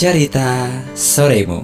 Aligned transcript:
Cerita 0.00 0.64
Soremu 0.96 1.60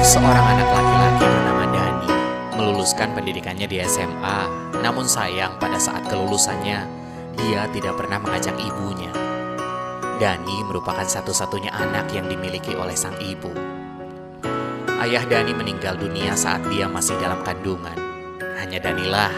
Seorang 0.00 0.46
anak 0.48 0.68
laki-laki 0.72 1.24
bernama 1.28 1.64
Dani 1.68 2.12
meluluskan 2.56 3.12
pendidikannya 3.12 3.68
di 3.68 3.84
SMA. 3.84 4.48
Namun 4.80 5.04
sayang 5.04 5.60
pada 5.60 5.76
saat 5.76 6.08
kelulusannya, 6.08 6.88
dia 7.36 7.68
tidak 7.68 8.00
pernah 8.00 8.16
mengajak 8.16 8.56
ibunya. 8.56 9.12
Dani 10.16 10.56
merupakan 10.64 11.04
satu-satunya 11.04 11.68
anak 11.76 12.08
yang 12.16 12.32
dimiliki 12.32 12.72
oleh 12.72 12.96
sang 12.96 13.20
ibu. 13.20 13.52
Ayah 14.96 15.28
Dani 15.28 15.52
meninggal 15.52 16.00
dunia 16.00 16.32
saat 16.32 16.64
dia 16.72 16.88
masih 16.88 17.12
dalam 17.20 17.44
kandungan. 17.44 18.00
Hanya 18.56 18.80
Danilah 18.80 19.36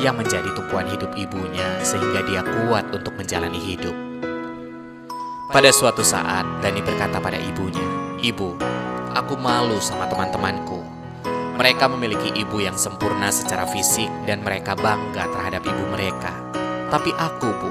yang 0.00 0.16
menjadi 0.16 0.48
tumpuan 0.56 0.88
hidup 0.88 1.12
ibunya 1.20 1.84
sehingga 1.84 2.24
dia 2.24 2.40
kuat 2.40 2.88
untuk 2.96 3.12
menjalani 3.12 3.60
hidup. 3.60 4.13
Pada 5.44 5.68
suatu 5.68 6.00
saat, 6.00 6.64
Dani 6.64 6.80
berkata 6.80 7.20
pada 7.20 7.36
ibunya, 7.36 7.84
Ibu, 8.16 8.56
aku 9.12 9.36
malu 9.36 9.76
sama 9.76 10.08
teman-temanku. 10.08 10.80
Mereka 11.60 11.84
memiliki 11.92 12.32
ibu 12.32 12.64
yang 12.64 12.72
sempurna 12.80 13.28
secara 13.28 13.68
fisik 13.68 14.08
dan 14.24 14.40
mereka 14.40 14.72
bangga 14.72 15.28
terhadap 15.28 15.60
ibu 15.68 15.84
mereka. 15.92 16.32
Tapi 16.88 17.12
aku, 17.12 17.48
Bu, 17.60 17.70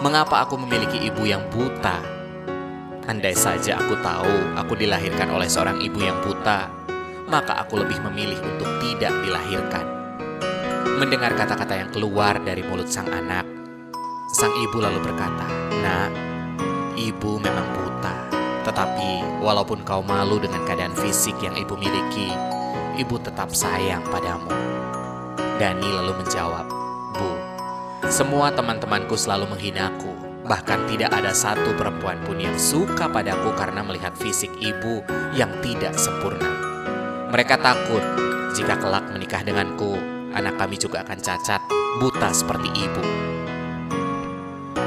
mengapa 0.00 0.48
aku 0.48 0.56
memiliki 0.56 1.04
ibu 1.04 1.28
yang 1.28 1.44
buta? 1.52 2.00
Andai 3.06 3.36
saja 3.36 3.76
aku 3.76 4.00
tahu 4.00 4.56
aku 4.56 4.72
dilahirkan 4.74 5.30
oleh 5.30 5.46
seorang 5.52 5.78
ibu 5.84 6.00
yang 6.00 6.16
buta, 6.24 6.66
maka 7.28 7.60
aku 7.60 7.76
lebih 7.84 8.00
memilih 8.08 8.40
untuk 8.40 8.72
tidak 8.82 9.12
dilahirkan. 9.20 9.84
Mendengar 10.96 11.36
kata-kata 11.36 11.76
yang 11.76 11.90
keluar 11.92 12.40
dari 12.40 12.64
mulut 12.64 12.88
sang 12.88 13.06
anak, 13.12 13.44
sang 14.32 14.50
ibu 14.64 14.80
lalu 14.80 14.98
berkata, 15.04 15.46
"Nak, 15.84 16.35
ibu 16.96 17.38
memang 17.38 17.68
buta, 17.76 18.14
tetapi 18.64 19.40
walaupun 19.44 19.84
kau 19.84 20.00
malu 20.00 20.40
dengan 20.40 20.64
keadaan 20.64 20.96
fisik 20.96 21.36
yang 21.44 21.54
ibu 21.54 21.76
miliki, 21.76 22.32
ibu 22.96 23.16
tetap 23.20 23.52
sayang 23.52 24.02
padamu." 24.08 24.50
Dani 25.56 25.88
lalu 25.88 26.20
menjawab, 26.20 26.66
"Bu, 27.16 27.30
semua 28.08 28.52
teman-temanku 28.52 29.16
selalu 29.16 29.56
menghinaku. 29.56 30.12
Bahkan 30.46 30.86
tidak 30.86 31.10
ada 31.10 31.34
satu 31.34 31.74
perempuan 31.74 32.22
pun 32.22 32.38
yang 32.38 32.54
suka 32.54 33.10
padaku 33.10 33.50
karena 33.58 33.82
melihat 33.82 34.14
fisik 34.14 34.52
ibu 34.62 35.02
yang 35.34 35.50
tidak 35.58 35.98
sempurna. 35.98 36.48
Mereka 37.34 37.58
takut 37.58 38.04
jika 38.54 38.78
kelak 38.78 39.10
menikah 39.10 39.42
denganku, 39.42 39.98
anak 40.32 40.54
kami 40.54 40.78
juga 40.78 41.02
akan 41.02 41.18
cacat, 41.18 41.60
buta 41.98 42.30
seperti 42.30 42.70
ibu." 42.72 43.35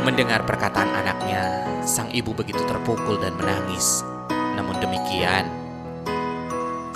Mendengar 0.09 0.41
perkataan 0.41 0.89
anaknya, 0.89 1.69
sang 1.85 2.09
ibu 2.09 2.33
begitu 2.33 2.57
terpukul 2.65 3.21
dan 3.21 3.37
menangis. 3.37 4.01
Namun 4.57 4.81
demikian, 4.81 5.45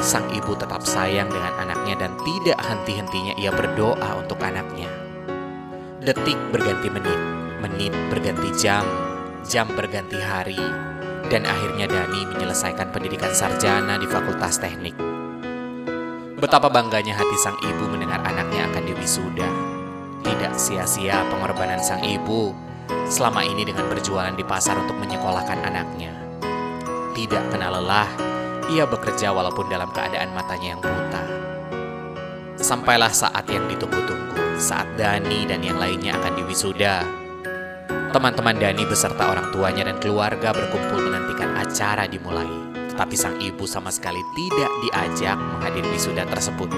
sang 0.02 0.26
ibu 0.34 0.58
tetap 0.58 0.82
sayang 0.82 1.30
dengan 1.30 1.54
anaknya 1.62 1.94
dan 1.94 2.18
tidak 2.26 2.58
henti-hentinya 2.58 3.38
ia 3.38 3.54
berdoa 3.54 4.18
untuk 4.18 4.42
anaknya. 4.42 4.90
Detik 6.02 6.34
berganti 6.50 6.90
menit, 6.90 7.22
menit 7.62 7.94
berganti 8.10 8.50
jam, 8.58 8.82
jam 9.46 9.70
berganti 9.78 10.18
hari, 10.18 10.58
dan 11.30 11.46
akhirnya 11.46 11.86
Dani 11.86 12.26
menyelesaikan 12.34 12.90
pendidikan 12.90 13.30
sarjana 13.30 14.02
di 14.02 14.10
Fakultas 14.10 14.58
Teknik. 14.58 14.98
Betapa 16.42 16.66
bangganya 16.66 17.14
hati 17.14 17.38
sang 17.38 17.62
ibu 17.62 17.94
mendengar 17.94 18.26
anaknya 18.26 18.74
akan 18.74 18.90
diwisuda. 18.90 19.50
Tidak 20.26 20.58
sia-sia 20.58 21.22
pengorbanan 21.30 21.78
sang 21.78 22.02
ibu 22.02 22.73
selama 23.08 23.44
ini 23.44 23.68
dengan 23.68 23.88
berjualan 23.92 24.34
di 24.36 24.44
pasar 24.46 24.80
untuk 24.80 24.96
menyekolahkan 25.00 25.60
anaknya. 25.64 26.12
Tidak 27.14 27.44
kenal 27.54 27.78
lelah, 27.78 28.10
ia 28.72 28.88
bekerja 28.88 29.30
walaupun 29.36 29.70
dalam 29.70 29.92
keadaan 29.92 30.32
matanya 30.32 30.78
yang 30.78 30.82
buta. 30.82 31.24
Sampailah 32.58 33.12
saat 33.12 33.44
yang 33.52 33.68
ditunggu-tunggu, 33.68 34.58
saat 34.58 34.88
Dani 34.96 35.44
dan 35.44 35.60
yang 35.62 35.78
lainnya 35.78 36.16
akan 36.18 36.34
diwisuda. 36.42 37.04
Teman-teman 38.14 38.56
Dani 38.62 38.86
beserta 38.86 39.26
orang 39.26 39.50
tuanya 39.50 39.90
dan 39.90 39.98
keluarga 39.98 40.54
berkumpul 40.54 41.02
menantikan 41.02 41.54
acara 41.58 42.06
dimulai. 42.06 42.50
Tetapi 42.94 43.16
sang 43.18 43.42
ibu 43.42 43.66
sama 43.66 43.90
sekali 43.90 44.22
tidak 44.38 44.70
diajak 44.86 45.34
menghadiri 45.34 45.90
wisuda 45.90 46.30
tersebut. 46.30 46.70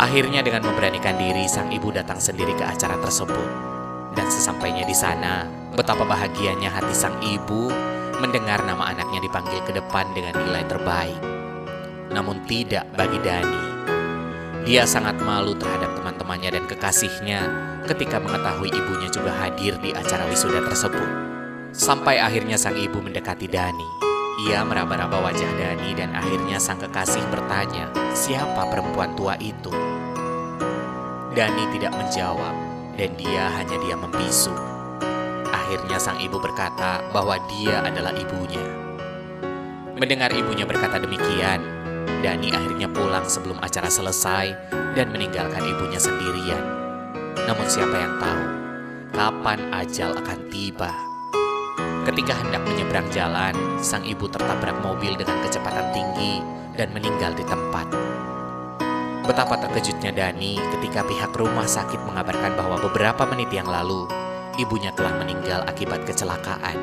Akhirnya 0.00 0.40
dengan 0.40 0.64
memberanikan 0.64 1.20
diri, 1.20 1.44
sang 1.44 1.68
ibu 1.68 1.92
datang 1.92 2.16
sendiri 2.16 2.56
ke 2.56 2.64
acara 2.64 2.96
tersebut. 2.96 3.71
Dan 4.12 4.28
sesampainya 4.28 4.84
di 4.84 4.92
sana, 4.92 5.48
betapa 5.72 6.04
bahagianya 6.04 6.68
hati 6.68 6.92
sang 6.92 7.16
ibu 7.24 7.72
mendengar 8.20 8.62
nama 8.62 8.92
anaknya 8.92 9.18
dipanggil 9.24 9.58
ke 9.66 9.72
depan 9.74 10.06
dengan 10.14 10.36
nilai 10.36 10.62
terbaik. 10.68 11.18
Namun 12.12 12.44
tidak 12.44 12.86
bagi 12.94 13.18
Dani. 13.24 13.62
Dia 14.62 14.86
sangat 14.86 15.18
malu 15.18 15.58
terhadap 15.58 15.98
teman-temannya 15.98 16.54
dan 16.54 16.64
kekasihnya 16.70 17.40
ketika 17.90 18.22
mengetahui 18.22 18.70
ibunya 18.70 19.10
juga 19.10 19.34
hadir 19.34 19.74
di 19.82 19.90
acara 19.90 20.28
wisuda 20.30 20.62
tersebut. 20.62 21.10
Sampai 21.74 22.22
akhirnya 22.22 22.54
sang 22.54 22.78
ibu 22.78 23.02
mendekati 23.02 23.50
Dani. 23.50 23.88
Ia 24.46 24.62
meraba-raba 24.62 25.18
wajah 25.18 25.50
Dani 25.58 25.98
dan 25.98 26.14
akhirnya 26.14 26.62
sang 26.62 26.78
kekasih 26.78 27.26
bertanya, 27.32 27.90
siapa 28.14 28.70
perempuan 28.70 29.18
tua 29.18 29.34
itu? 29.42 29.72
Dani 31.32 31.64
tidak 31.74 31.96
menjawab 31.96 32.61
dan 32.96 33.10
dia 33.16 33.48
hanya 33.56 33.76
diam 33.80 34.04
membisu. 34.04 34.52
Akhirnya 35.52 35.96
sang 35.96 36.20
ibu 36.20 36.36
berkata 36.36 37.00
bahwa 37.12 37.40
dia 37.48 37.80
adalah 37.80 38.12
ibunya. 38.12 38.64
Mendengar 39.96 40.32
ibunya 40.34 40.66
berkata 40.66 40.98
demikian, 40.98 41.62
Dani 42.22 42.50
akhirnya 42.54 42.90
pulang 42.90 43.26
sebelum 43.26 43.58
acara 43.62 43.90
selesai 43.90 44.46
dan 44.94 45.10
meninggalkan 45.10 45.62
ibunya 45.62 45.98
sendirian. 45.98 46.62
Namun 47.46 47.66
siapa 47.66 47.96
yang 47.96 48.14
tahu 48.18 48.44
kapan 49.14 49.58
ajal 49.74 50.10
akan 50.18 50.38
tiba? 50.50 50.90
Ketika 52.02 52.34
hendak 52.34 52.66
menyeberang 52.66 53.06
jalan, 53.14 53.54
sang 53.78 54.02
ibu 54.02 54.26
tertabrak 54.26 54.74
mobil 54.82 55.14
dengan 55.14 55.38
kecepatan 55.46 55.86
tinggi 55.94 56.42
dan 56.74 56.90
meninggal 56.90 57.30
di 57.38 57.46
tempat. 57.46 58.11
Betapa 59.22 59.54
terkejutnya 59.54 60.10
Dani 60.10 60.58
ketika 60.58 61.06
pihak 61.06 61.30
rumah 61.38 61.62
sakit 61.62 62.02
mengabarkan 62.02 62.58
bahwa 62.58 62.82
beberapa 62.82 63.22
menit 63.30 63.54
yang 63.54 63.70
lalu 63.70 64.10
ibunya 64.58 64.90
telah 64.98 65.14
meninggal 65.22 65.62
akibat 65.70 66.02
kecelakaan. 66.02 66.74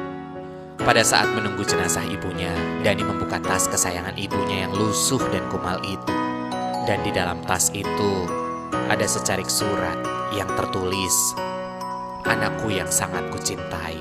Pada 0.79 1.03
saat 1.03 1.27
menunggu 1.35 1.67
jenazah 1.67 2.07
ibunya, 2.07 2.55
Dani 2.79 3.03
membuka 3.03 3.43
tas 3.43 3.67
kesayangan 3.67 4.15
ibunya 4.15 4.63
yang 4.63 4.71
lusuh 4.71 5.19
dan 5.35 5.43
kumal 5.51 5.83
itu. 5.83 6.15
Dan 6.87 7.03
di 7.03 7.11
dalam 7.11 7.43
tas 7.43 7.67
itu 7.75 8.25
ada 8.87 9.03
secarik 9.03 9.51
surat 9.51 9.99
yang 10.31 10.47
tertulis, 10.55 11.35
Anakku 12.23 12.71
yang 12.71 12.87
sangat 12.87 13.27
kucintai. 13.35 13.99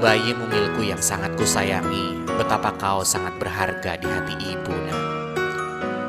Bayi 0.00 0.32
mumilku 0.32 0.82
yang 0.82 0.98
sangat 0.98 1.36
kusayangi, 1.36 2.24
betapa 2.40 2.72
kau 2.80 3.04
sangat 3.04 3.36
berharga 3.36 4.00
di 4.00 4.08
hati 4.08 4.34
ibu, 4.56 4.74
nak. 4.88 5.01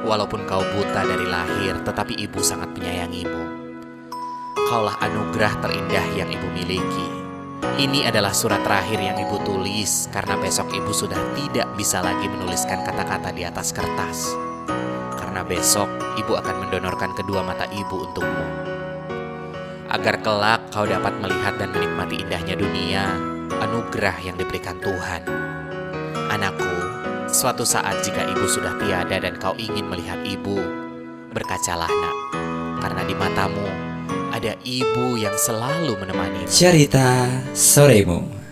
Walaupun 0.03 0.43
kau 0.43 0.59
buta 0.59 1.01
dari 1.07 1.23
lahir, 1.23 1.79
tetapi 1.87 2.19
ibu 2.19 2.43
sangat 2.43 2.75
menyayangimu. 2.75 3.43
Kaulah 4.67 4.99
anugerah 4.99 5.63
terindah 5.63 6.05
yang 6.19 6.27
ibu 6.27 6.47
miliki. 6.51 7.07
Ini 7.79 8.11
adalah 8.11 8.35
surat 8.35 8.59
terakhir 8.67 8.99
yang 8.99 9.15
ibu 9.15 9.39
tulis 9.47 10.11
karena 10.11 10.35
besok 10.35 10.69
ibu 10.75 10.91
sudah 10.91 11.17
tidak 11.39 11.71
bisa 11.79 12.03
lagi 12.03 12.27
menuliskan 12.27 12.83
kata-kata 12.83 13.31
di 13.31 13.47
atas 13.47 13.71
kertas. 13.71 14.27
Karena 15.15 15.41
besok 15.47 15.87
ibu 16.19 16.35
akan 16.35 16.67
mendonorkan 16.67 17.15
kedua 17.15 17.39
mata 17.39 17.63
ibu 17.71 18.03
untukmu. 18.03 18.45
Agar 19.87 20.19
kelak 20.19 20.67
kau 20.75 20.83
dapat 20.83 21.15
melihat 21.23 21.55
dan 21.55 21.71
menikmati 21.71 22.19
indahnya 22.19 22.55
dunia, 22.59 23.07
anugerah 23.63 24.19
yang 24.19 24.35
diberikan 24.35 24.75
Tuhan. 24.83 25.23
Anakku, 26.33 26.82
suatu 27.33 27.65
saat 27.65 28.05
jika 28.05 28.29
ibu 28.29 28.45
sudah 28.45 28.77
tiada 28.77 29.17
dan 29.17 29.33
kau 29.41 29.57
ingin 29.57 29.89
melihat 29.89 30.21
ibu, 30.21 30.61
berkacalah 31.33 31.89
nak, 31.89 32.15
karena 32.77 33.01
di 33.09 33.15
matamu 33.17 33.67
ada 34.29 34.53
ibu 34.61 35.17
yang 35.17 35.33
selalu 35.33 35.97
menemani. 35.97 36.45
Cerita 36.45 37.25
Soremu 37.57 38.42